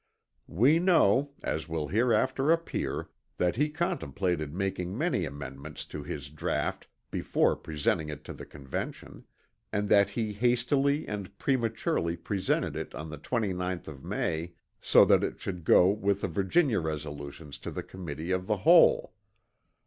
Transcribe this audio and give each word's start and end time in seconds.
We 0.47 0.79
know, 0.79 1.33
as 1.43 1.69
will 1.69 1.89
hereafter 1.89 2.51
appear, 2.51 3.09
that 3.37 3.55
he 3.55 3.69
contemplated 3.69 4.51
making 4.51 4.97
many 4.97 5.25
amendments 5.25 5.85
to 5.93 6.01
his 6.01 6.31
draught 6.31 6.87
before 7.11 7.55
presenting 7.55 8.09
it 8.09 8.23
to 8.23 8.33
the 8.33 8.47
Convention; 8.47 9.25
and 9.71 9.89
that 9.89 10.09
he 10.09 10.33
hastily 10.33 11.07
and 11.07 11.37
prematurely 11.37 12.17
presented 12.17 12.75
it 12.75 12.95
on 12.95 13.11
the 13.11 13.19
29th 13.19 13.87
of 13.87 14.03
May 14.03 14.53
so 14.81 15.05
that 15.05 15.23
it 15.23 15.39
should 15.39 15.63
go 15.65 15.91
with 15.91 16.21
the 16.21 16.27
Virginia 16.27 16.79
resolutions 16.79 17.59
to 17.59 17.69
the 17.69 17.83
Committee 17.83 18.31
of 18.31 18.47
the 18.47 18.57
Whole. 18.57 19.13